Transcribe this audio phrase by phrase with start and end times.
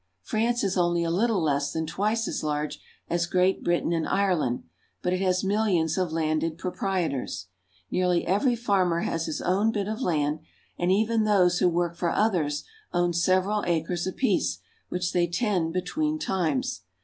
[0.23, 4.63] France is only a little less than twice as large as Great Britain and Ireland,
[5.03, 7.49] but it has millions of landed proprietors.
[7.91, 10.39] Nearly every farmer has his own bit of land,
[10.75, 14.57] and even those who work for others own several acres apiece,
[14.89, 16.81] which they tend between times.